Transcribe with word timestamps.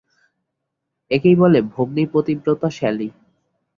একেই 1.11 1.35
বলে 1.35 1.59
ভগ্নীপতিব্রতা 1.73 2.69
শ্যালী। 2.69 3.07